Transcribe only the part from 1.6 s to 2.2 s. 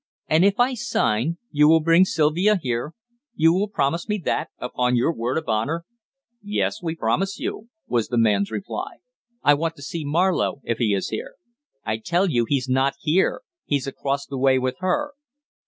will bring